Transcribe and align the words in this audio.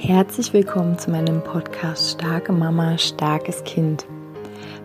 Herzlich 0.00 0.52
willkommen 0.52 0.96
zu 0.96 1.10
meinem 1.10 1.42
Podcast 1.42 2.12
Starke 2.12 2.52
Mama, 2.52 2.96
starkes 2.98 3.64
Kind. 3.64 4.06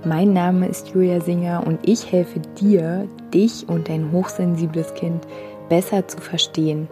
Mein 0.04 0.34
Name 0.34 0.68
ist 0.68 0.90
Julia 0.90 1.22
Singer 1.22 1.68
und 1.68 1.88
ich 1.88 2.12
helfe 2.12 2.40
dir, 2.60 3.08
dich 3.32 3.70
und 3.70 3.90
dein 3.90 4.12
hochsensibles 4.12 4.96
Kind 4.96 5.28
besser 5.70 6.08
zu 6.08 6.18
verstehen, 6.18 6.88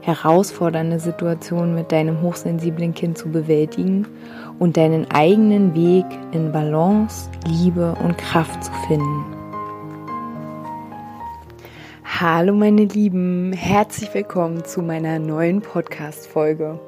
herausfordernde 0.00 0.98
Situationen 0.98 1.76
mit 1.76 1.92
deinem 1.92 2.20
hochsensiblen 2.22 2.92
Kind 2.92 3.16
zu 3.16 3.28
bewältigen 3.28 4.04
und 4.58 4.76
deinen 4.76 5.08
eigenen 5.12 5.72
Weg 5.76 6.06
in 6.32 6.50
Balance, 6.50 7.30
Liebe 7.46 7.94
und 8.02 8.18
Kraft 8.18 8.64
zu 8.64 8.72
finden. 8.88 9.24
Hallo 12.04 12.52
meine 12.52 12.86
Lieben, 12.86 13.52
herzlich 13.52 14.12
willkommen 14.12 14.64
zu 14.64 14.82
meiner 14.82 15.20
neuen 15.20 15.62
Podcast-Folge. 15.62 16.80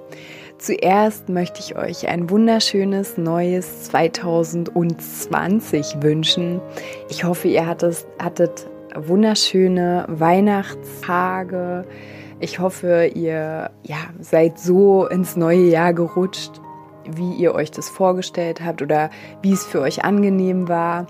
Zuerst 0.63 1.29
möchte 1.29 1.59
ich 1.59 1.75
euch 1.75 2.07
ein 2.07 2.31
wunderschönes 2.31 3.19
neues 3.19 3.87
2020 3.87 5.97
wünschen. 6.03 6.61
Ich 7.09 7.25
hoffe, 7.25 7.49
ihr 7.49 7.67
hattet, 7.67 8.07
hattet 8.23 8.69
wunderschöne 8.95 10.05
Weihnachtstage. 10.07 11.85
Ich 12.39 12.61
hoffe, 12.61 13.11
ihr 13.13 13.73
ja, 13.83 13.97
seid 14.21 14.61
so 14.61 15.09
ins 15.09 15.35
neue 15.35 15.67
Jahr 15.67 15.95
gerutscht, 15.95 16.53
wie 17.11 17.33
ihr 17.33 17.57
euch 17.57 17.73
das 17.73 17.89
vorgestellt 17.89 18.65
habt 18.65 18.83
oder 18.83 19.11
wie 19.43 19.55
es 19.55 19.67
für 19.67 19.81
euch 19.81 20.05
angenehm 20.05 20.69
war. 20.69 21.09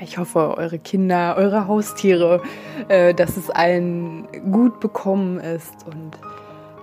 Ich 0.00 0.16
hoffe, 0.16 0.56
eure 0.56 0.78
Kinder, 0.78 1.34
eure 1.36 1.68
Haustiere, 1.68 2.40
äh, 2.88 3.12
dass 3.12 3.36
es 3.36 3.50
allen 3.50 4.26
gut 4.50 4.80
bekommen 4.80 5.38
ist 5.38 5.86
und 5.86 6.18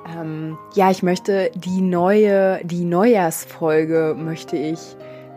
ähm, 0.07 0.57
ja, 0.73 0.91
ich 0.91 1.03
möchte 1.03 1.51
die 1.55 1.81
neue, 1.81 2.63
die 2.63 2.83
Neujahrsfolge 2.83 4.15
möchte 4.17 4.57
ich 4.57 4.79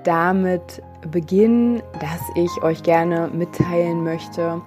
damit 0.04 0.82
beginnen, 1.10 1.82
dass 2.00 2.20
ich 2.34 2.62
euch 2.62 2.82
gerne 2.82 3.30
mitteilen 3.32 4.04
möchte, 4.04 4.60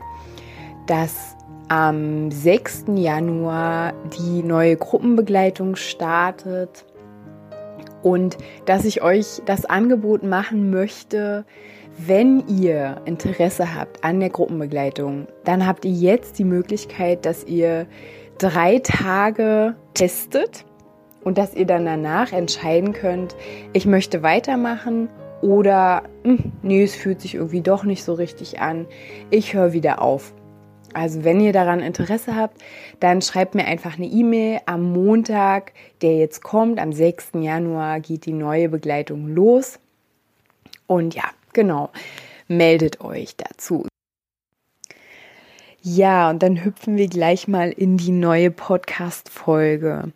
dass 0.88 1.35
am 1.67 2.31
6. 2.31 2.85
Januar 2.95 3.94
die 4.19 4.44
neue 4.44 4.75
Gruppenbegleitung 4.75 5.75
startet 5.75 6.85
und 8.02 8.38
dass 8.66 8.85
ich 8.85 9.02
euch 9.02 9.41
das 9.45 9.66
Angebot 9.66 10.23
machen 10.23 10.69
möchte, 10.69 11.45
wenn 11.97 12.47
ihr 12.47 13.02
Interesse 13.05 13.75
habt 13.75 14.03
an 14.03 14.19
der 14.19 14.29
Gruppenbegleitung, 14.29 15.27
dann 15.44 15.66
habt 15.66 15.85
ihr 15.85 15.91
jetzt 15.91 16.39
die 16.39 16.44
Möglichkeit, 16.44 17.25
dass 17.25 17.44
ihr 17.44 17.85
drei 18.42 18.80
Tage 18.80 19.75
testet 19.94 20.66
und 21.23 21.38
dass 21.38 21.53
ihr 21.53 21.66
dann 21.67 21.86
danach 21.86 22.34
entscheiden 22.34 22.92
könnt, 22.92 23.36
ich 23.73 23.86
möchte 23.86 24.23
weitermachen 24.23 25.09
oder 25.42 26.03
hm, 26.23 26.52
nee, 26.64 26.84
es 26.84 26.95
fühlt 26.95 27.22
sich 27.22 27.36
irgendwie 27.36 27.62
doch 27.62 27.84
nicht 27.84 28.03
so 28.03 28.14
richtig 28.14 28.59
an, 28.59 28.88
ich 29.30 29.53
höre 29.53 29.73
wieder 29.73 30.02
auf. 30.02 30.34
Also 30.94 31.23
wenn 31.23 31.39
ihr 31.39 31.53
daran 31.53 31.81
Interesse 31.81 32.36
habt, 32.36 32.59
dann 33.00 33.22
schreibt 33.22 33.53
mir 33.53 33.66
einfach 33.66 33.97
eine 33.97 34.08
E-Mail 34.08 34.59
am 34.66 34.92
Montag, 34.92 35.73
der 36.02 36.17
jetzt 36.17 36.44
kommt, 36.44 36.80
am 36.80 36.92
6. 36.92 37.30
Januar 37.36 38.00
geht 38.00 38.25
die 38.25 38.34
neue 38.34 38.69
Begleitung 38.69 39.28
los. 39.28 39.80
Und 40.88 41.16
ja, 41.16 41.25
genau, 41.53 41.92
meldet 42.47 43.02
euch 43.02 43.36
dazu. 43.38 43.86
Ja, 45.84 46.30
und 46.30 46.44
dann 46.44 46.64
hüpfen 46.64 46.96
wir 46.96 47.08
gleich 47.08 47.48
mal 47.48 47.72
in 47.72 47.98
die 47.98 48.12
neue 48.12 48.52
Podcast-Folge. 48.52 50.12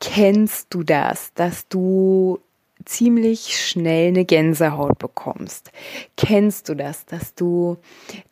Kennst 0.00 0.74
du 0.74 0.82
das, 0.82 1.32
dass 1.34 1.68
du 1.68 2.40
ziemlich 2.84 3.56
schnell 3.56 4.08
eine 4.08 4.24
Gänsehaut 4.24 4.98
bekommst? 4.98 5.70
Kennst 6.16 6.68
du 6.68 6.74
das, 6.74 7.06
dass 7.06 7.36
du 7.36 7.76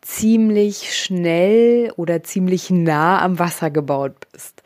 ziemlich 0.00 0.96
schnell 0.96 1.92
oder 1.96 2.24
ziemlich 2.24 2.70
nah 2.70 3.22
am 3.22 3.38
Wasser 3.38 3.70
gebaut 3.70 4.16
bist? 4.32 4.64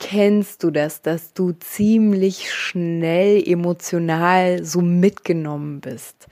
Kennst 0.00 0.64
du 0.64 0.72
das, 0.72 1.02
dass 1.02 1.34
du 1.34 1.52
ziemlich 1.52 2.52
schnell 2.52 3.48
emotional 3.48 4.64
so 4.64 4.80
mitgenommen 4.80 5.80
bist? 5.80 6.26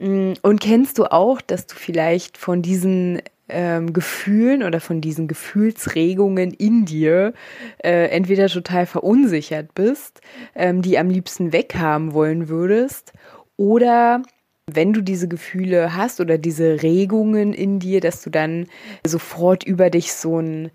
Mm, 0.00 0.32
und 0.42 0.60
kennst 0.60 0.98
du 0.98 1.04
auch, 1.04 1.40
dass 1.40 1.68
du 1.68 1.76
vielleicht 1.76 2.38
von 2.38 2.60
diesen 2.60 3.22
ähm, 3.48 3.92
Gefühlen 3.92 4.62
oder 4.62 4.80
von 4.80 5.00
diesen 5.00 5.28
Gefühlsregungen 5.28 6.52
in 6.52 6.84
dir 6.84 7.32
äh, 7.82 8.08
entweder 8.08 8.48
total 8.48 8.86
verunsichert 8.86 9.74
bist, 9.74 10.20
ähm, 10.54 10.82
die 10.82 10.98
am 10.98 11.10
liebsten 11.10 11.52
weghaben 11.52 12.12
wollen 12.12 12.48
würdest, 12.48 13.12
oder 13.56 14.22
wenn 14.66 14.92
du 14.92 15.02
diese 15.02 15.28
Gefühle 15.28 15.96
hast 15.96 16.20
oder 16.20 16.38
diese 16.38 16.82
Regungen 16.82 17.52
in 17.52 17.78
dir, 17.80 18.00
dass 18.00 18.22
du 18.22 18.30
dann 18.30 18.66
sofort 19.04 19.64
über 19.64 19.90
dich 19.90 20.12
so 20.12 20.40
ein 20.40 20.70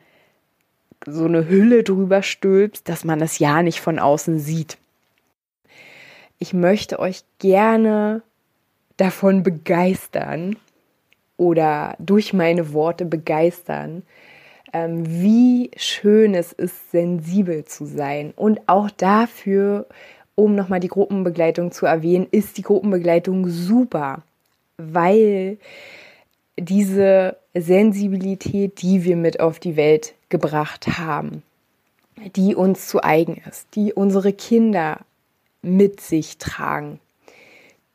so 1.05 1.25
eine 1.25 1.49
Hülle 1.49 1.83
drüber 1.83 2.23
stülpst, 2.23 2.87
dass 2.87 3.03
man 3.03 3.19
das 3.19 3.37
ja 3.37 3.61
nicht 3.61 3.81
von 3.81 3.99
außen 3.99 4.39
sieht. 4.39 4.77
Ich 6.39 6.53
möchte 6.53 6.97
euch 6.99 7.23
gerne 7.39 8.21
davon 8.95 9.43
begeistern, 9.43 10.55
oder 11.37 11.95
durch 11.99 12.33
meine 12.33 12.73
Worte 12.73 13.05
begeistern, 13.05 14.03
ähm, 14.73 15.03
wie 15.05 15.71
schön 15.77 16.33
es 16.33 16.51
ist, 16.51 16.91
sensibel 16.91 17.65
zu 17.65 17.85
sein. 17.85 18.33
Und 18.35 18.61
auch 18.67 18.89
dafür, 18.91 19.85
um 20.35 20.55
nochmal 20.55 20.79
die 20.79 20.87
Gruppenbegleitung 20.87 21.71
zu 21.71 21.85
erwähnen, 21.85 22.27
ist 22.31 22.57
die 22.57 22.63
Gruppenbegleitung 22.63 23.47
super, 23.47 24.23
weil 24.77 25.57
diese 26.57 27.37
Sensibilität, 27.53 28.81
die 28.81 29.03
wir 29.03 29.15
mit 29.15 29.39
auf 29.39 29.59
die 29.59 29.75
Welt 29.75 30.15
gebracht 30.29 30.87
haben, 30.97 31.43
die 32.35 32.55
uns 32.55 32.87
zu 32.87 33.03
eigen 33.03 33.41
ist, 33.49 33.67
die 33.75 33.93
unsere 33.93 34.33
Kinder 34.33 34.99
mit 35.61 36.01
sich 36.01 36.37
tragen, 36.37 36.99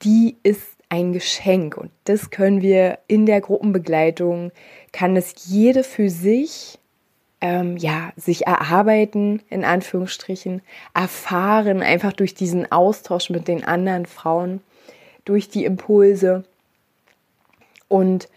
die 0.03 0.37
ist 0.43 0.78
ein 0.89 1.13
Geschenk 1.13 1.77
und 1.77 1.91
das 2.05 2.31
können 2.31 2.63
wir 2.63 2.99
in 3.09 3.27
der 3.27 3.41
Gruppenbegleitung, 3.41 4.53
kann 4.93 5.17
es 5.17 5.47
jede 5.47 5.85
für 5.85 6.09
sich 6.09 6.79
ähm, 7.41 7.77
ja, 7.77 8.13
sich 8.17 8.47
erarbeiten, 8.47 9.43
in 9.49 9.65
Anführungsstrichen, 9.65 10.63
erfahren, 10.95 11.83
einfach 11.83 12.13
durch 12.13 12.35
diesen 12.35 12.71
Austausch 12.71 13.31
mit 13.31 13.49
den 13.49 13.65
anderen 13.65 14.07
Frauen, 14.07 14.61
durch 15.25 15.49
die 15.49 15.65
Impulse. 15.65 16.45
Und 17.87 18.29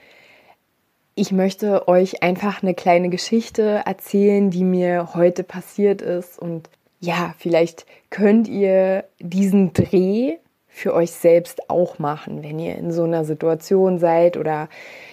ich 1.15 1.31
möchte 1.31 1.87
euch 1.87 2.23
einfach 2.23 2.61
eine 2.61 2.73
kleine 2.73 3.09
Geschichte 3.09 3.81
erzählen, 3.85 4.49
die 4.49 4.63
mir 4.63 5.13
heute 5.15 5.43
passiert 5.43 6.01
ist. 6.01 6.37
Und 6.37 6.69
ja, 6.99 7.33
vielleicht 7.39 7.85
könnt 8.11 8.47
ihr 8.47 9.05
diesen 9.19 9.73
Dreh 9.73 10.37
für 10.81 10.93
euch 10.93 11.11
selbst 11.11 11.69
auch 11.69 11.99
machen, 11.99 12.43
wenn 12.43 12.57
ihr 12.57 12.75
in 12.75 12.91
so 12.91 13.03
einer 13.03 13.23
Situation 13.23 13.99
seid 13.99 14.35
oder 14.35 14.67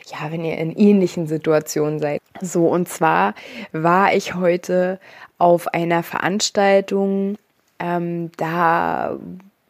ja, 0.06 0.30
wenn 0.32 0.44
ihr 0.44 0.56
in 0.56 0.72
ähnlichen 0.72 1.26
Situationen 1.26 1.98
seid. 1.98 2.22
So, 2.40 2.66
und 2.68 2.88
zwar 2.88 3.34
war 3.72 4.14
ich 4.14 4.34
heute 4.34 4.98
auf 5.36 5.68
einer 5.68 6.02
Veranstaltung, 6.02 7.36
ähm, 7.78 8.30
da 8.38 9.18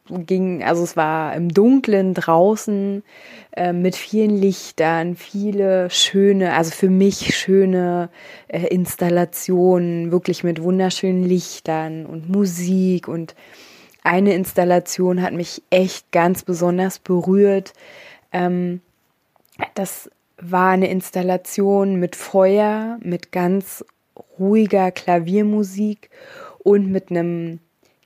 ging, 0.08 0.62
also 0.62 0.84
es 0.84 0.96
war 0.96 1.34
im 1.34 1.48
Dunkeln 1.50 2.14
draußen 2.14 3.02
äh, 3.56 3.72
mit 3.72 3.96
vielen 3.96 4.36
Lichtern, 4.38 5.16
viele 5.16 5.90
schöne, 5.90 6.54
also 6.54 6.70
für 6.70 6.88
mich 6.88 7.36
schöne 7.36 8.08
äh, 8.46 8.66
Installationen, 8.68 10.12
wirklich 10.12 10.44
mit 10.44 10.62
wunderschönen 10.62 11.24
Lichtern 11.24 12.06
und 12.06 12.28
Musik 12.28 13.08
und 13.08 13.34
eine 14.02 14.34
Installation 14.34 15.22
hat 15.22 15.32
mich 15.32 15.62
echt 15.70 16.10
ganz 16.12 16.42
besonders 16.42 16.98
berührt. 16.98 17.72
Ähm, 18.32 18.80
das 19.74 20.10
war 20.40 20.70
eine 20.70 20.88
Installation 20.90 21.96
mit 21.96 22.16
Feuer, 22.16 22.98
mit 23.02 23.32
ganz 23.32 23.84
ruhiger 24.38 24.90
Klaviermusik 24.90 26.10
und 26.58 26.90
mit 26.90 27.10
einem 27.10 27.60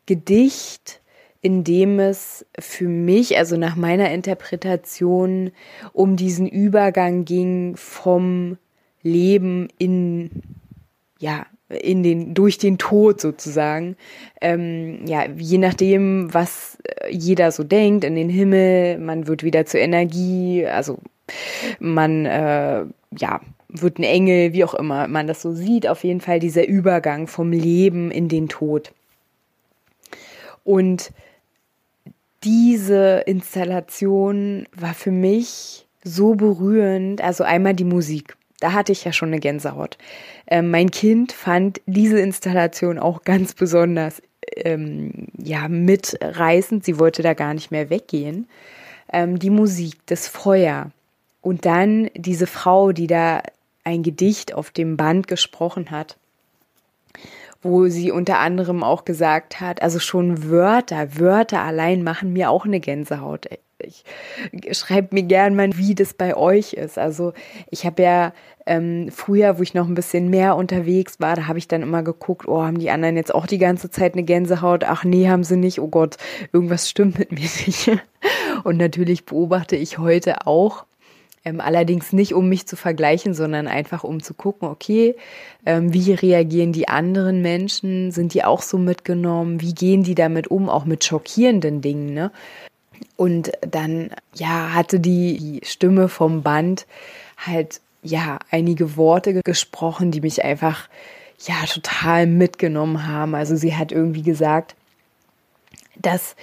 Gedicht, 0.07 1.01
in 1.41 1.65
dem 1.65 1.99
es 1.99 2.47
für 2.59 2.89
mich, 2.89 3.37
also 3.37 3.57
nach 3.57 3.77
meiner 3.77 4.11
Interpretation, 4.11 5.51
um 5.93 6.17
diesen 6.17 6.47
Übergang 6.47 7.25
ging 7.25 7.77
vom 7.77 8.57
Leben 9.03 9.69
in 9.79 10.31
ja, 11.19 11.47
in 11.81 12.03
den, 12.03 12.35
durch 12.35 12.59
den 12.59 12.79
Tod 12.79 13.21
sozusagen. 13.21 13.97
Ähm, 14.41 15.07
ja, 15.07 15.27
je 15.37 15.59
nachdem, 15.59 16.33
was 16.33 16.79
äh, 16.85 17.11
jeder 17.11 17.53
so 17.53 17.65
denkt, 17.65 18.05
in 18.05 18.15
den 18.15 18.29
Himmel, 18.29 18.99
man 18.99 19.27
wird 19.27 19.43
wieder 19.43 19.67
zur 19.67 19.81
Energie, 19.81 20.67
also 20.67 20.99
man, 21.79 22.27
äh, 22.27 22.85
ja, 23.17 23.41
wird 23.69 23.99
ein 23.99 24.05
Engel, 24.05 24.53
wie 24.53 24.65
auch 24.65 24.75
immer 24.75 25.09
man 25.09 25.27
das 25.27 25.41
so 25.43 25.53
sieht, 25.53 25.87
auf 25.87 26.05
jeden 26.05 26.21
Fall 26.21 26.39
dieser 26.39 26.67
Übergang 26.67 27.27
vom 27.27 27.53
Leben 27.53 28.11
in 28.11 28.29
den 28.29 28.49
Tod. 28.49 28.93
Und 30.65 31.13
diese 32.45 33.23
Installation 33.27 34.67
war 34.75 34.95
für 34.95 35.11
mich 35.11 35.87
so 36.05 36.35
berührend. 36.35 37.21
Also 37.21 37.45
einmal 37.45 37.75
die 37.75 37.85
Musik. 37.85 38.37
Da 38.63 38.73
hatte 38.73 38.93
ich 38.93 39.05
ja 39.05 39.13
schon 39.13 39.29
eine 39.29 39.41
Gänsehaut. 39.41 39.99
Ähm, 40.47 40.71
mein 40.71 40.91
Kind 40.91 41.33
fand 41.33 41.81
diese 41.87 42.21
Installation 42.21 42.99
auch 42.99 43.23
ganz 43.23 43.55
besonders 43.55 44.23
ähm, 44.57 45.29
ja, 45.37 45.69
mitreißend. 45.69 46.85
Sie 46.85 46.99
wollte 46.99 47.23
da 47.23 47.35
gar 47.35 47.55
nicht 47.55 47.71
mehr 47.71 47.91
weggehen. 47.91 48.49
Ähm, 49.13 49.39
die 49.39 49.51
Musik, 49.51 49.97
das 50.07 50.29
Feuer. 50.29 50.91
Und 51.41 51.67
dann 51.67 52.09
diese 52.15 52.47
Frau, 52.47 52.93
die 52.93 53.09
da 53.09 53.43
ein 53.85 54.03
Gedicht 54.03 54.55
auf 54.55 54.71
dem 54.71 54.97
Band 54.97 55.27
gesprochen 55.27 55.91
hat 55.91 56.17
wo 57.63 57.87
sie 57.87 58.11
unter 58.11 58.41
anderem 58.41 58.83
auch 58.83 59.05
gesagt 59.05 59.61
hat, 59.61 59.83
also 59.83 60.01
schon 60.01 60.51
Wörter, 60.51 61.19
Wörter 61.19 61.61
allein 61.63 62.03
machen 62.03 62.33
mir 62.33 62.51
auch 62.51 62.65
eine 62.65 62.81
Gänsehaut. 62.81 63.47
Ich 63.85 64.05
schreibt 64.73 65.13
mir 65.13 65.23
gern 65.23 65.55
mal, 65.55 65.71
wie 65.77 65.95
das 65.95 66.15
bei 66.15 66.37
euch 66.37 66.73
ist. 66.75 66.99
Also 66.99 67.33
ich 67.71 67.87
habe 67.87 68.03
ja 68.03 68.33
ähm, 68.67 69.09
früher, 69.11 69.59
wo 69.59 69.63
ich 69.63 69.75
noch 69.75 69.89
ein 69.89 69.95
bisschen 69.95 70.31
mehr 70.31 70.57
unterwegs 70.57 71.21
war, 71.21 71.37
da 71.37 71.47
habe 71.49 71.59
ich 71.59 71.69
dann 71.69 71.83
immer 71.83 72.03
geguckt, 72.03 72.47
oh, 72.47 72.63
haben 72.63 72.79
die 72.79 72.91
anderen 72.91 73.17
jetzt 73.17 73.35
auch 73.35 73.47
die 73.47 73.59
ganze 73.59 73.91
Zeit 73.91 74.15
eine 74.15 74.23
Gänsehaut? 74.23 74.85
Ach 74.85 75.05
nee, 75.05 75.29
haben 75.29 75.45
sie 75.45 75.57
nicht. 75.57 75.81
Oh 75.81 75.89
Gott, 75.89 76.17
irgendwas 76.53 76.89
stimmt 76.89 77.19
mit 77.19 77.33
mir 77.33 77.41
nicht. 77.67 77.91
Und 78.65 78.77
natürlich 78.77 79.25
beobachte 79.25 79.77
ich 79.77 79.99
heute 79.99 80.47
auch, 80.47 80.85
ähm, 81.45 81.61
allerdings 81.61 82.13
nicht, 82.13 82.35
um 82.35 82.49
mich 82.49 82.67
zu 82.67 82.77
vergleichen, 82.77 83.35
sondern 83.35 83.67
einfach 83.67 84.05
um 84.05 84.23
zu 84.23 84.35
gucken, 84.35 84.69
okay, 84.69 85.17
ähm, 85.67 85.93
wie 85.93 86.13
reagieren 86.13 86.73
die 86.73 86.89
anderen 86.89 87.43
Menschen? 87.43 88.13
Sind 88.13 88.35
die 88.35 88.45
auch 88.45 88.63
so 88.63 88.79
mitgenommen? 88.79 89.61
Wie 89.61 89.75
gehen 89.75 90.05
die 90.05 90.15
damit 90.15 90.49
um, 90.49 90.69
auch 90.69 90.85
mit 90.85 91.05
schockierenden 91.05 91.81
Dingen? 91.81 92.15
Ne? 92.15 92.31
Und 93.17 93.53
dann, 93.61 94.11
ja, 94.35 94.73
hatte 94.75 95.01
die, 95.01 95.61
Stimme 95.65 96.09
vom 96.09 96.43
Band 96.43 96.87
halt, 97.37 97.81
ja, 98.03 98.39
einige 98.51 98.97
Worte 98.97 99.41
gesprochen, 99.43 100.11
die 100.11 100.21
mich 100.21 100.45
einfach, 100.45 100.89
ja, 101.41 101.55
total 101.67 102.27
mitgenommen 102.27 103.07
haben. 103.07 103.35
Also 103.35 103.57
sie 103.57 103.77
hat 103.77 103.93
irgendwie 103.93 104.23
gesagt, 104.23 104.75
dass 105.97 106.37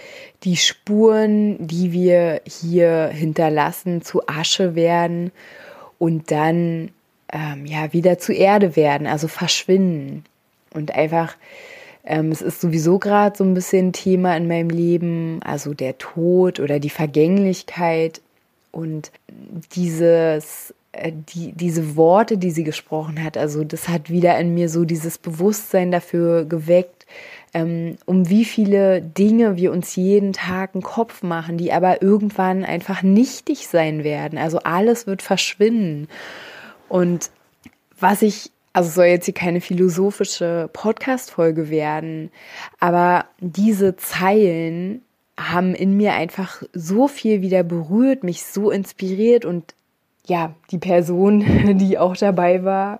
die 0.44 0.58
Spuren, 0.58 1.68
die 1.68 1.92
wir 1.92 2.42
hier 2.46 3.08
hinterlassen, 3.08 4.02
zu 4.02 4.28
Asche 4.28 4.76
werden 4.76 5.32
und 5.98 6.32
dann 6.32 6.92
ähm, 7.32 7.66
ja 7.66 7.94
wieder 7.94 8.18
zu 8.18 8.34
Erde 8.34 8.76
werden, 8.76 9.08
also 9.08 9.28
verschwinden. 9.28 10.24
Und 10.74 10.94
einfach, 10.94 11.36
ähm, 12.10 12.32
es 12.32 12.42
ist 12.42 12.60
sowieso 12.60 12.98
gerade 12.98 13.38
so 13.38 13.44
ein 13.44 13.54
bisschen 13.54 13.94
Thema 13.94 14.36
in 14.36 14.48
meinem 14.48 14.70
Leben, 14.70 15.40
also 15.44 15.76
der 15.76 15.98
Tod 16.00 16.60
oder 16.60 16.80
die 16.80 16.90
Vergänglichkeit 16.90 18.20
und 18.72 19.12
dieses 19.74 20.74
äh, 20.92 21.12
die, 21.14 21.52
diese 21.54 21.96
Worte, 21.96 22.40
die 22.40 22.50
sie 22.50 22.64
gesprochen 22.64 23.24
hat, 23.24 23.38
also 23.38 23.64
das 23.64 23.88
hat 23.88 24.10
wieder 24.10 24.38
in 24.40 24.56
mir 24.56 24.70
so 24.70 24.86
dieses 24.86 25.20
Bewusstsein 25.20 25.92
dafür 25.92 26.46
geweckt, 26.46 27.06
ähm, 27.54 27.98
um 28.06 28.28
wie 28.28 28.44
viele 28.44 29.02
Dinge 29.04 29.56
wir 29.56 29.72
uns 29.72 29.96
jeden 29.96 30.34
Tag 30.34 30.72
einen 30.74 30.82
Kopf 30.82 31.22
machen, 31.22 31.58
die 31.58 31.72
aber 31.72 32.02
irgendwann 32.02 32.64
einfach 32.64 33.04
nichtig 33.04 33.68
sein 33.68 34.04
werden. 34.04 34.40
Also 34.40 34.60
alles 34.60 35.06
wird 35.06 35.22
verschwinden. 35.22 36.08
Und 36.88 37.30
was 38.00 38.24
ich, 38.24 38.52
also 38.74 38.90
soll 38.90 39.06
jetzt 39.06 39.26
hier 39.26 39.34
keine 39.34 39.62
philosophische 39.62 40.70
Podcast-Folge 40.74 41.70
werden, 41.70 42.32
aber 42.80 43.26
diese 43.40 43.96
Zeilen 43.96 45.02
haben 45.40 45.74
in 45.74 45.96
mir 45.96 46.14
einfach 46.14 46.62
so 46.74 47.08
viel 47.08 47.42
wieder 47.42 47.64
berührt, 47.64 48.24
mich 48.24 48.44
so 48.44 48.72
inspiriert 48.72 49.46
und 49.46 49.74
ja, 50.26 50.54
die 50.72 50.78
Person, 50.78 51.78
die 51.78 51.98
auch 51.98 52.16
dabei 52.16 52.64
war, 52.64 53.00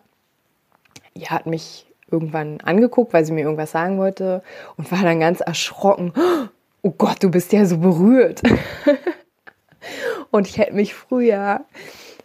ja, 1.14 1.30
hat 1.30 1.46
mich 1.46 1.86
irgendwann 2.10 2.60
angeguckt, 2.62 3.14
weil 3.14 3.26
sie 3.26 3.34
mir 3.34 3.42
irgendwas 3.42 3.72
sagen 3.72 3.98
wollte 4.00 4.42
und 4.78 4.92
war 4.92 5.04
dann 5.04 5.20
ganz 5.20 5.42
erschrocken. 5.42 6.14
Oh 6.82 6.92
Gott, 6.92 7.22
du 7.22 7.30
bist 7.30 7.52
ja 7.52 7.66
so 7.66 7.80
berührt. 7.80 8.42
und 10.32 10.48
ich 10.48 10.58
hätte 10.58 10.74
mich 10.74 10.94
früher, 10.94 11.66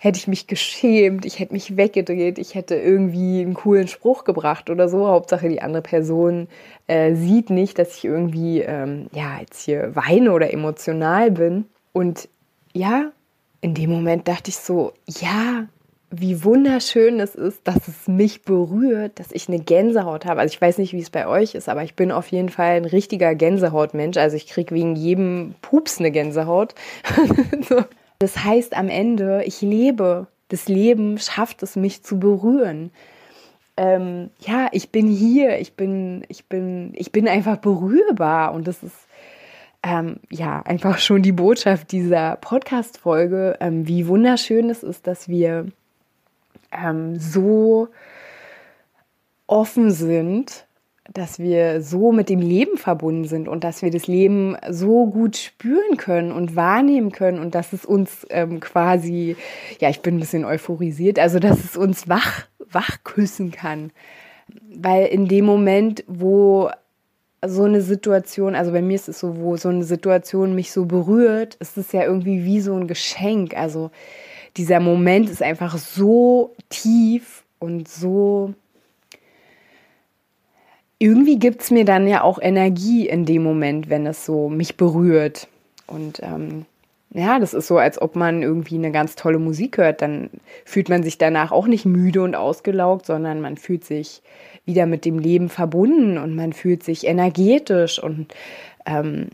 hätte 0.04 0.18
ich 0.18 0.28
mich 0.28 0.46
geschämt, 0.46 1.24
ich 1.24 1.38
hätte 1.38 1.54
mich 1.54 1.78
weggedreht, 1.78 2.38
ich 2.38 2.54
hätte 2.54 2.74
irgendwie 2.74 3.40
einen 3.40 3.54
coolen 3.54 3.88
Spruch 3.88 4.24
gebracht 4.24 4.68
oder 4.68 4.86
so. 4.86 5.08
Hauptsache 5.08 5.48
die 5.48 5.62
andere 5.62 5.80
Person 5.80 6.46
äh, 6.88 7.14
sieht 7.14 7.48
nicht, 7.48 7.78
dass 7.78 7.96
ich 7.96 8.04
irgendwie, 8.04 8.60
ähm, 8.60 9.06
ja, 9.12 9.40
jetzt 9.40 9.62
hier 9.62 9.96
weine 9.96 10.32
oder 10.32 10.52
emotional 10.52 11.30
bin. 11.30 11.64
Und 11.94 12.28
ja, 12.74 13.12
in 13.62 13.72
dem 13.72 13.88
Moment 13.88 14.28
dachte 14.28 14.50
ich 14.50 14.58
so, 14.58 14.92
ja, 15.08 15.68
wie 16.10 16.44
wunderschön 16.44 17.18
es 17.18 17.34
ist, 17.34 17.60
dass 17.64 17.88
es 17.88 18.06
mich 18.06 18.42
berührt, 18.42 19.18
dass 19.18 19.32
ich 19.32 19.48
eine 19.48 19.58
Gänsehaut 19.58 20.26
habe. 20.26 20.40
Also 20.40 20.52
ich 20.52 20.60
weiß 20.60 20.76
nicht, 20.76 20.92
wie 20.92 21.00
es 21.00 21.08
bei 21.08 21.26
euch 21.26 21.54
ist, 21.54 21.70
aber 21.70 21.82
ich 21.82 21.94
bin 21.94 22.12
auf 22.12 22.28
jeden 22.28 22.50
Fall 22.50 22.76
ein 22.76 22.84
richtiger 22.84 23.34
Gänsehautmensch. 23.34 24.18
Also 24.18 24.36
ich 24.36 24.48
kriege 24.48 24.74
wegen 24.74 24.96
jedem 24.96 25.54
Pups 25.62 25.98
eine 25.98 26.10
Gänsehaut. 26.10 26.74
das 28.18 28.44
heißt 28.44 28.76
am 28.76 28.88
Ende, 28.88 29.42
ich 29.44 29.60
lebe. 29.60 30.26
Das 30.48 30.68
Leben 30.68 31.18
schafft 31.18 31.62
es, 31.62 31.76
mich 31.76 32.02
zu 32.02 32.18
berühren. 32.18 32.90
Ähm, 33.76 34.30
ja, 34.38 34.68
ich 34.72 34.90
bin 34.90 35.08
hier, 35.08 35.58
ich 35.58 35.74
bin, 35.74 36.24
ich 36.28 36.46
bin, 36.46 36.92
ich 36.94 37.10
bin 37.10 37.26
einfach 37.26 37.56
berührbar 37.56 38.52
und 38.52 38.68
das 38.68 38.82
ist 38.82 39.08
ähm, 39.82 40.20
ja 40.30 40.62
einfach 40.62 40.98
schon 40.98 41.22
die 41.22 41.32
Botschaft 41.32 41.90
dieser 41.92 42.36
Podcast-Folge, 42.36 43.56
ähm, 43.60 43.86
wie 43.88 44.06
wunderschön 44.06 44.70
es 44.70 44.82
ist, 44.82 45.06
dass 45.06 45.28
wir 45.28 45.66
ähm, 46.72 47.18
so 47.18 47.88
offen 49.46 49.90
sind, 49.90 50.66
dass 51.12 51.38
wir 51.38 51.82
so 51.82 52.12
mit 52.12 52.28
dem 52.28 52.40
Leben 52.40 52.78
verbunden 52.78 53.24
sind 53.24 53.46
und 53.46 53.62
dass 53.62 53.82
wir 53.82 53.90
das 53.90 54.06
Leben 54.06 54.56
so 54.70 55.06
gut 55.06 55.36
spüren 55.36 55.96
können 55.96 56.32
und 56.32 56.56
wahrnehmen 56.56 57.12
können 57.12 57.38
und 57.38 57.54
dass 57.54 57.72
es 57.72 57.84
uns 57.84 58.26
ähm, 58.30 58.60
quasi, 58.60 59.36
ja, 59.80 59.90
ich 59.90 60.00
bin 60.00 60.16
ein 60.16 60.20
bisschen 60.20 60.44
euphorisiert, 60.44 61.18
also 61.18 61.38
dass 61.38 61.62
es 61.62 61.76
uns 61.76 62.08
wach, 62.08 62.46
wach 62.70 63.04
küssen 63.04 63.50
kann. 63.50 63.92
Weil 64.74 65.06
in 65.06 65.28
dem 65.28 65.44
Moment, 65.44 66.04
wo 66.06 66.70
so 67.46 67.64
eine 67.64 67.82
Situation, 67.82 68.54
also 68.54 68.72
bei 68.72 68.82
mir 68.82 68.94
ist 68.94 69.08
es 69.08 69.20
so, 69.20 69.36
wo 69.36 69.56
so 69.56 69.68
eine 69.68 69.84
Situation 69.84 70.54
mich 70.54 70.72
so 70.72 70.86
berührt, 70.86 71.56
ist 71.56 71.76
es 71.76 71.92
ja 71.92 72.04
irgendwie 72.04 72.44
wie 72.44 72.60
so 72.60 72.74
ein 72.74 72.86
Geschenk. 72.86 73.54
Also 73.54 73.90
dieser 74.56 74.80
Moment 74.80 75.28
ist 75.28 75.42
einfach 75.42 75.76
so 75.76 76.54
tief 76.70 77.44
und 77.58 77.88
so. 77.88 78.54
Irgendwie 81.04 81.38
gibt 81.38 81.60
es 81.60 81.70
mir 81.70 81.84
dann 81.84 82.08
ja 82.08 82.22
auch 82.22 82.38
Energie 82.40 83.06
in 83.06 83.26
dem 83.26 83.42
Moment, 83.42 83.90
wenn 83.90 84.06
es 84.06 84.24
so 84.24 84.48
mich 84.48 84.78
berührt. 84.78 85.48
Und 85.86 86.20
ähm, 86.22 86.64
ja, 87.10 87.38
das 87.38 87.52
ist 87.52 87.66
so, 87.66 87.76
als 87.76 88.00
ob 88.00 88.16
man 88.16 88.42
irgendwie 88.42 88.76
eine 88.76 88.90
ganz 88.90 89.14
tolle 89.14 89.38
Musik 89.38 89.76
hört. 89.76 90.00
Dann 90.00 90.30
fühlt 90.64 90.88
man 90.88 91.02
sich 91.02 91.18
danach 91.18 91.52
auch 91.52 91.66
nicht 91.66 91.84
müde 91.84 92.22
und 92.22 92.34
ausgelaugt, 92.34 93.04
sondern 93.04 93.42
man 93.42 93.58
fühlt 93.58 93.84
sich 93.84 94.22
wieder 94.64 94.86
mit 94.86 95.04
dem 95.04 95.18
Leben 95.18 95.50
verbunden 95.50 96.16
und 96.16 96.34
man 96.34 96.54
fühlt 96.54 96.82
sich 96.82 97.06
energetisch 97.06 98.02
und 98.02 98.32
ähm, 98.86 99.28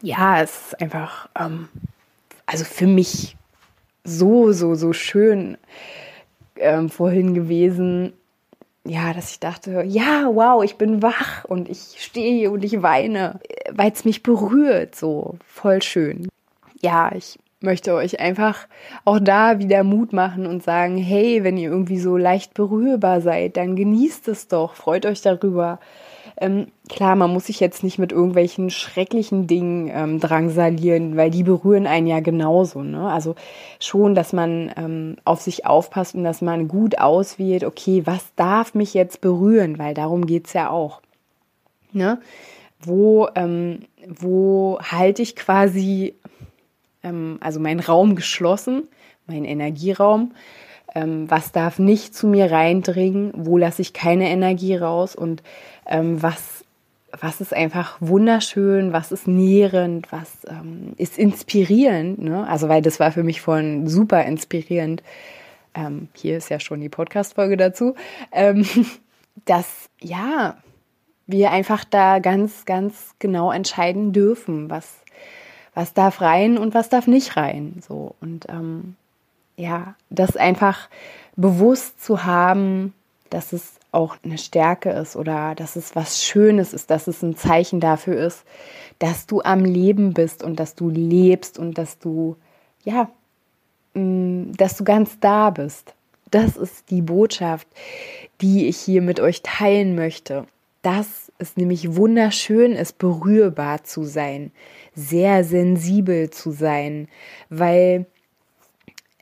ja, 0.00 0.42
es 0.42 0.68
ist 0.68 0.80
einfach, 0.80 1.28
ähm, 1.38 1.68
also 2.46 2.64
für 2.64 2.86
mich 2.86 3.36
so, 4.04 4.52
so, 4.52 4.74
so 4.74 4.94
schön 4.94 5.58
ähm, 6.56 6.88
vorhin 6.88 7.34
gewesen, 7.34 8.14
ja, 8.88 9.12
dass 9.12 9.32
ich 9.32 9.40
dachte, 9.40 9.82
ja, 9.86 10.28
wow, 10.32 10.64
ich 10.64 10.76
bin 10.76 11.02
wach 11.02 11.44
und 11.44 11.68
ich 11.68 11.96
stehe 11.98 12.50
und 12.50 12.64
ich 12.64 12.82
weine, 12.82 13.40
weil 13.70 13.92
es 13.92 14.04
mich 14.04 14.22
berührt, 14.22 14.94
so 14.94 15.36
voll 15.46 15.82
schön. 15.82 16.28
Ja, 16.80 17.12
ich 17.14 17.38
möchte 17.60 17.92
euch 17.94 18.20
einfach 18.20 18.66
auch 19.04 19.18
da 19.20 19.58
wieder 19.58 19.84
Mut 19.84 20.12
machen 20.12 20.46
und 20.46 20.62
sagen, 20.62 20.96
hey, 20.96 21.44
wenn 21.44 21.56
ihr 21.56 21.70
irgendwie 21.70 21.98
so 21.98 22.16
leicht 22.16 22.54
berührbar 22.54 23.20
seid, 23.20 23.56
dann 23.56 23.76
genießt 23.76 24.28
es 24.28 24.48
doch, 24.48 24.74
freut 24.74 25.06
euch 25.06 25.20
darüber. 25.20 25.80
Ähm, 26.40 26.68
klar, 26.88 27.16
man 27.16 27.32
muss 27.32 27.46
sich 27.46 27.58
jetzt 27.58 27.82
nicht 27.82 27.98
mit 27.98 28.12
irgendwelchen 28.12 28.70
schrecklichen 28.70 29.46
Dingen 29.46 29.90
ähm, 29.92 30.20
drangsalieren, 30.20 31.16
weil 31.16 31.30
die 31.30 31.42
berühren 31.42 31.86
einen 31.86 32.06
ja 32.06 32.20
genauso. 32.20 32.82
Ne? 32.82 33.10
Also 33.10 33.34
schon, 33.80 34.14
dass 34.14 34.32
man 34.32 34.72
ähm, 34.76 35.16
auf 35.24 35.40
sich 35.40 35.66
aufpasst 35.66 36.14
und 36.14 36.22
dass 36.22 36.40
man 36.40 36.68
gut 36.68 36.98
auswählt, 36.98 37.64
okay, 37.64 38.02
was 38.04 38.24
darf 38.36 38.74
mich 38.74 38.94
jetzt 38.94 39.20
berühren, 39.20 39.78
weil 39.78 39.94
darum 39.94 40.26
geht's 40.26 40.52
ja 40.52 40.70
auch. 40.70 41.02
Ne? 41.92 42.20
Wo, 42.80 43.28
ähm, 43.34 43.80
wo 44.06 44.78
halte 44.80 45.22
ich 45.22 45.34
quasi 45.34 46.14
ähm, 47.02 47.38
also 47.40 47.60
mein 47.60 47.80
Raum 47.80 48.14
geschlossen, 48.14 48.88
mein 49.26 49.44
Energieraum. 49.44 50.32
Ähm, 50.94 51.30
was 51.30 51.52
darf 51.52 51.78
nicht 51.78 52.14
zu 52.14 52.26
mir 52.26 52.50
reindringen? 52.50 53.32
Wo 53.34 53.58
lasse 53.58 53.82
ich 53.82 53.92
keine 53.92 54.30
Energie 54.30 54.74
raus? 54.74 55.14
Und 55.14 55.42
ähm, 55.88 56.22
was 56.22 56.64
was 57.20 57.40
ist 57.40 57.54
einfach 57.54 57.96
wunderschön, 58.00 58.92
was 58.92 59.12
ist 59.12 59.26
nährend, 59.26 60.12
was 60.12 60.46
ähm, 60.48 60.92
ist 60.96 61.18
inspirierend. 61.18 62.18
Ne? 62.18 62.46
Also, 62.46 62.68
weil 62.68 62.82
das 62.82 63.00
war 63.00 63.12
für 63.12 63.22
mich 63.22 63.40
vorhin 63.40 63.86
super 63.86 64.24
inspirierend. 64.24 65.02
Ähm, 65.74 66.08
hier 66.14 66.36
ist 66.36 66.50
ja 66.50 66.60
schon 66.60 66.80
die 66.80 66.88
Podcast-Folge 66.88 67.56
dazu. 67.56 67.94
Ähm, 68.32 68.66
dass, 69.44 69.88
ja, 70.00 70.58
wir 71.26 71.50
einfach 71.50 71.84
da 71.84 72.18
ganz, 72.18 72.64
ganz 72.64 73.14
genau 73.18 73.52
entscheiden 73.52 74.12
dürfen, 74.12 74.70
was, 74.70 74.98
was 75.74 75.94
darf 75.94 76.20
rein 76.20 76.58
und 76.58 76.74
was 76.74 76.88
darf 76.88 77.06
nicht 77.06 77.36
rein. 77.36 77.80
So. 77.86 78.14
Und 78.20 78.46
ähm, 78.48 78.96
ja, 79.56 79.94
das 80.10 80.36
einfach 80.36 80.88
bewusst 81.36 82.02
zu 82.02 82.24
haben, 82.24 82.94
dass 83.30 83.52
es 83.52 83.77
auch 83.90 84.16
eine 84.22 84.38
Stärke 84.38 84.90
ist 84.90 85.16
oder 85.16 85.54
dass 85.54 85.76
es 85.76 85.96
was 85.96 86.22
Schönes 86.22 86.72
ist, 86.72 86.90
dass 86.90 87.06
es 87.06 87.22
ein 87.22 87.36
Zeichen 87.36 87.80
dafür 87.80 88.16
ist, 88.18 88.44
dass 88.98 89.26
du 89.26 89.40
am 89.40 89.64
Leben 89.64 90.12
bist 90.12 90.42
und 90.42 90.60
dass 90.60 90.74
du 90.74 90.90
lebst 90.90 91.58
und 91.58 91.78
dass 91.78 91.98
du, 91.98 92.36
ja, 92.84 93.10
mm, 93.94 94.52
dass 94.56 94.76
du 94.76 94.84
ganz 94.84 95.18
da 95.20 95.50
bist. 95.50 95.94
Das 96.30 96.56
ist 96.56 96.90
die 96.90 97.02
Botschaft, 97.02 97.66
die 98.40 98.68
ich 98.68 98.76
hier 98.78 99.00
mit 99.00 99.20
euch 99.20 99.42
teilen 99.42 99.94
möchte. 99.94 100.46
Dass 100.82 101.32
es 101.38 101.56
nämlich 101.56 101.96
wunderschön 101.96 102.72
ist, 102.72 102.98
berührbar 102.98 103.84
zu 103.84 104.04
sein, 104.04 104.52
sehr 104.94 105.44
sensibel 105.44 106.30
zu 106.30 106.50
sein, 106.50 107.08
weil 107.48 108.06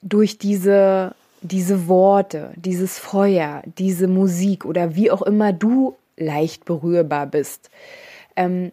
durch 0.03 0.39
diese 0.39 1.15
diese 1.47 1.89
Worte, 1.89 2.53
dieses 2.57 2.99
Feuer, 2.99 3.63
diese 3.79 4.09
Musik 4.09 4.65
oder 4.65 4.97
wie 4.97 5.11
auch 5.11 5.23
immer 5.23 5.53
du 5.53 5.97
leicht 6.17 6.65
berührbar 6.65 7.27
bist, 7.27 7.71
ähm, 8.37 8.73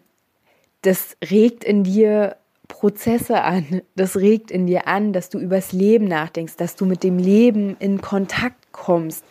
das 0.82 1.16
regt 1.30 1.64
in 1.64 1.84
dir 1.84 2.36
Prozesse 2.68 3.42
an, 3.42 3.82
das 3.94 4.16
regt 4.16 4.50
in 4.50 4.66
dir 4.66 4.88
an, 4.88 5.12
dass 5.12 5.28
du 5.28 5.38
übers 5.38 5.72
Leben 5.72 6.06
nachdenkst, 6.06 6.56
dass 6.56 6.76
du 6.76 6.86
mit 6.86 7.02
dem 7.02 7.18
Leben 7.18 7.76
in 7.78 8.00
Kontakt 8.00 8.72
kommst, 8.72 9.24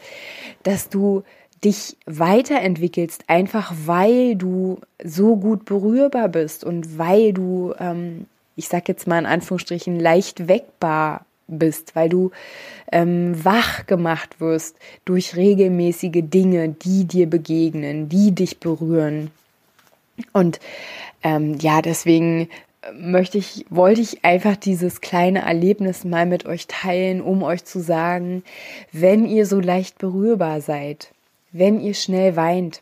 dass 0.63 0.89
du 0.89 1.23
dich 1.63 1.97
weiterentwickelst, 2.05 3.23
einfach 3.27 3.73
weil 3.85 4.35
du 4.35 4.79
so 5.03 5.35
gut 5.37 5.65
berührbar 5.65 6.29
bist 6.29 6.63
und 6.63 6.97
weil 6.97 7.33
du, 7.33 7.73
ähm, 7.79 8.25
ich 8.55 8.67
sag 8.67 8.87
jetzt 8.87 9.07
mal 9.07 9.19
in 9.19 9.25
Anführungsstrichen, 9.25 9.99
leicht 9.99 10.47
weckbar 10.47 11.25
bist, 11.59 11.95
weil 11.95 12.09
du 12.09 12.31
ähm, 12.91 13.43
wach 13.43 13.85
gemacht 13.85 14.39
wirst 14.39 14.75
durch 15.05 15.35
regelmäßige 15.35 16.21
Dinge, 16.23 16.69
die 16.69 17.05
dir 17.05 17.29
begegnen, 17.29 18.09
die 18.09 18.33
dich 18.33 18.59
berühren. 18.59 19.31
Und 20.31 20.59
ähm, 21.23 21.57
ja, 21.59 21.81
deswegen 21.81 22.49
möchte 22.93 23.37
ich, 23.37 23.65
wollte 23.69 24.01
ich 24.01 24.25
einfach 24.25 24.55
dieses 24.55 25.01
kleine 25.01 25.43
Erlebnis 25.43 26.03
mal 26.03 26.25
mit 26.25 26.45
euch 26.45 26.67
teilen, 26.67 27.21
um 27.21 27.43
euch 27.43 27.63
zu 27.63 27.79
sagen, 27.79 28.43
wenn 28.91 29.25
ihr 29.25 29.45
so 29.45 29.59
leicht 29.59 29.97
berührbar 29.97 30.61
seid, 30.61 31.11
wenn 31.51 31.79
ihr 31.79 31.93
schnell 31.93 32.35
weint, 32.35 32.81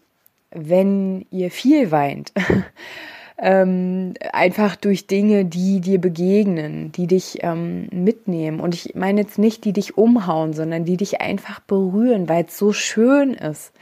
wenn 0.51 1.25
ihr 1.31 1.51
viel 1.51 1.91
weint, 1.91 2.33
ähm, 3.41 4.13
einfach 4.33 4.75
durch 4.75 5.07
Dinge, 5.07 5.45
die 5.45 5.81
dir 5.81 5.99
begegnen, 5.99 6.91
die 6.91 7.07
dich 7.07 7.39
ähm, 7.41 7.87
mitnehmen. 7.91 8.59
Und 8.59 8.75
ich 8.75 8.93
meine 8.93 9.21
jetzt 9.21 9.39
nicht, 9.39 9.65
die 9.65 9.73
dich 9.73 9.97
umhauen, 9.97 10.53
sondern 10.53 10.85
die 10.85 10.95
dich 10.95 11.21
einfach 11.21 11.59
berühren, 11.59 12.29
weil 12.29 12.45
es 12.45 12.57
so 12.57 12.71
schön 12.71 13.33
ist. 13.33 13.73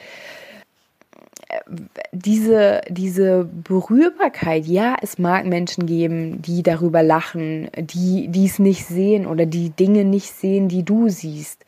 Diese, 2.13 2.81
diese 2.89 3.43
Berührbarkeit, 3.43 4.65
ja, 4.65 4.95
es 5.01 5.17
mag 5.17 5.45
Menschen 5.45 5.87
geben, 5.87 6.41
die 6.41 6.63
darüber 6.63 7.03
lachen, 7.03 7.69
die 7.75 8.45
es 8.45 8.59
nicht 8.59 8.85
sehen 8.85 9.27
oder 9.27 9.45
die 9.45 9.71
Dinge 9.71 10.05
nicht 10.05 10.31
sehen, 10.31 10.69
die 10.69 10.83
du 10.83 11.09
siehst. 11.09 11.65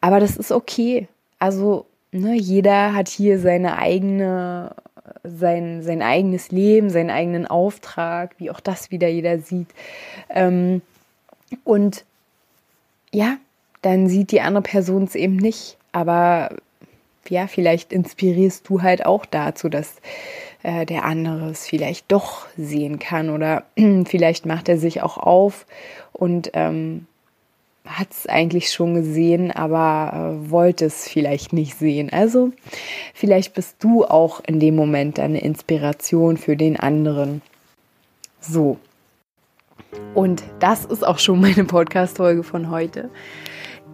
Aber 0.00 0.18
das 0.18 0.36
ist 0.36 0.50
okay. 0.50 1.06
Also, 1.38 1.86
ne, 2.10 2.34
jeder 2.34 2.94
hat 2.94 3.08
hier 3.08 3.38
seine 3.38 3.76
eigene 3.76 4.74
sein, 5.28 5.82
sein 5.82 6.02
eigenes 6.02 6.50
Leben, 6.50 6.90
seinen 6.90 7.10
eigenen 7.10 7.46
Auftrag, 7.46 8.34
wie 8.38 8.50
auch 8.50 8.60
das 8.60 8.90
wieder 8.90 9.08
jeder 9.08 9.38
sieht. 9.38 9.68
Ähm, 10.30 10.82
und 11.64 12.04
ja, 13.12 13.36
dann 13.82 14.08
sieht 14.08 14.32
die 14.32 14.40
andere 14.40 14.62
Person 14.62 15.04
es 15.04 15.14
eben 15.14 15.36
nicht. 15.36 15.76
Aber 15.92 16.50
ja, 17.28 17.46
vielleicht 17.46 17.92
inspirierst 17.92 18.68
du 18.68 18.82
halt 18.82 19.06
auch 19.06 19.26
dazu, 19.26 19.68
dass 19.68 19.96
äh, 20.62 20.86
der 20.86 21.04
andere 21.04 21.50
es 21.50 21.66
vielleicht 21.66 22.10
doch 22.10 22.46
sehen 22.56 22.98
kann 22.98 23.30
oder 23.30 23.64
vielleicht 24.04 24.46
macht 24.46 24.68
er 24.68 24.78
sich 24.78 25.02
auch 25.02 25.16
auf 25.16 25.66
und 26.12 26.50
ähm, 26.54 27.06
hat 27.86 28.08
es 28.10 28.26
eigentlich 28.26 28.72
schon 28.72 28.94
gesehen, 28.94 29.50
aber 29.50 30.12
äh, 30.36 30.50
wollte 30.50 30.86
es 30.86 31.08
vielleicht 31.08 31.52
nicht 31.52 31.78
sehen. 31.78 32.10
Also 32.12 32.52
vielleicht 33.14 33.54
bist 33.54 33.76
du 33.80 34.04
auch 34.04 34.40
in 34.46 34.60
dem 34.60 34.76
Moment 34.76 35.18
eine 35.18 35.40
Inspiration 35.40 36.36
für 36.36 36.56
den 36.56 36.78
anderen. 36.78 37.42
So. 38.40 38.78
Und 40.14 40.42
das 40.58 40.84
ist 40.84 41.06
auch 41.06 41.18
schon 41.18 41.40
meine 41.40 41.64
Podcast-Folge 41.64 42.42
von 42.42 42.70
heute. 42.70 43.10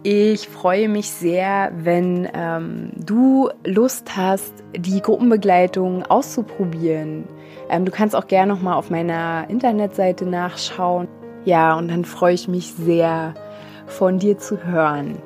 Ich 0.05 0.49
freue 0.49 0.89
mich 0.89 1.09
sehr, 1.09 1.71
wenn 1.75 2.27
ähm, 2.33 2.91
du 2.97 3.49
Lust 3.63 4.17
hast, 4.17 4.51
die 4.75 5.01
Gruppenbegleitung 5.01 6.03
auszuprobieren. 6.03 7.23
Ähm, 7.69 7.85
du 7.85 7.91
kannst 7.91 8.13
auch 8.13 8.27
gerne 8.27 8.53
noch 8.53 8.61
mal 8.61 8.75
auf 8.75 8.89
meiner 8.89 9.45
Internetseite 9.49 10.25
nachschauen. 10.25 11.07
Ja, 11.45 11.75
und 11.75 11.87
dann 11.87 12.03
freue 12.03 12.33
ich 12.33 12.49
mich 12.49 12.73
sehr, 12.73 13.33
von 13.87 14.19
dir 14.19 14.37
zu 14.37 14.63
hören. 14.63 15.17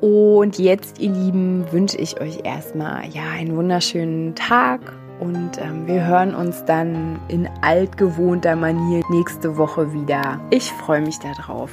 Und 0.00 0.58
jetzt, 0.58 0.98
ihr 0.98 1.10
Lieben, 1.10 1.64
wünsche 1.72 1.96
ich 1.96 2.20
euch 2.20 2.40
erstmal 2.44 3.08
ja 3.08 3.22
einen 3.32 3.56
wunderschönen 3.56 4.34
Tag 4.34 4.80
und 5.20 5.52
ähm, 5.58 5.86
wir 5.86 6.06
hören 6.06 6.34
uns 6.34 6.64
dann 6.64 7.20
in 7.28 7.48
altgewohnter 7.62 8.56
Manier 8.56 9.02
nächste 9.10 9.56
Woche 9.56 9.92
wieder. 9.92 10.40
Ich 10.50 10.70
freue 10.72 11.00
mich 11.00 11.18
darauf. 11.20 11.70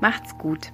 Macht's 0.00 0.36
gut. 0.38 0.70